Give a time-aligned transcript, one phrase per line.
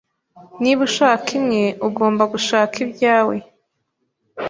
[0.61, 3.35] Niba ushaka imwe, ugomba gushaka ibyawe